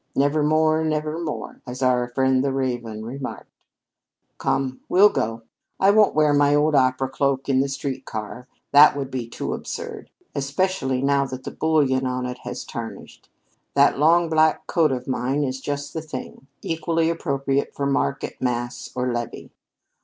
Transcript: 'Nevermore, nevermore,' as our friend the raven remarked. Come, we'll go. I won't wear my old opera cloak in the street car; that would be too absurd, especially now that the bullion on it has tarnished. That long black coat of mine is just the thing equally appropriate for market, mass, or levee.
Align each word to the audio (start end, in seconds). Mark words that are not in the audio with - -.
'Nevermore, 0.15 0.83
nevermore,' 0.83 1.61
as 1.67 1.83
our 1.83 2.07
friend 2.07 2.43
the 2.43 2.51
raven 2.51 3.05
remarked. 3.05 3.51
Come, 4.39 4.79
we'll 4.89 5.09
go. 5.09 5.43
I 5.79 5.91
won't 5.91 6.15
wear 6.15 6.33
my 6.33 6.55
old 6.55 6.73
opera 6.73 7.07
cloak 7.07 7.47
in 7.47 7.59
the 7.59 7.69
street 7.69 8.03
car; 8.03 8.47
that 8.71 8.95
would 8.97 9.11
be 9.11 9.27
too 9.29 9.53
absurd, 9.53 10.09
especially 10.33 11.03
now 11.03 11.27
that 11.27 11.43
the 11.43 11.51
bullion 11.51 12.07
on 12.07 12.25
it 12.25 12.39
has 12.39 12.65
tarnished. 12.65 13.29
That 13.75 13.99
long 13.99 14.27
black 14.27 14.65
coat 14.65 14.91
of 14.91 15.07
mine 15.07 15.43
is 15.43 15.61
just 15.61 15.93
the 15.93 16.01
thing 16.01 16.47
equally 16.63 17.07
appropriate 17.11 17.75
for 17.75 17.85
market, 17.85 18.41
mass, 18.41 18.89
or 18.95 19.13
levee. 19.13 19.51